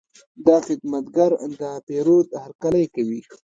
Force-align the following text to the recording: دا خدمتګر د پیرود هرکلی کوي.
دا 0.47 0.57
خدمتګر 0.67 1.31
د 1.59 1.61
پیرود 1.87 2.27
هرکلی 2.43 2.85
کوي. 2.95 3.21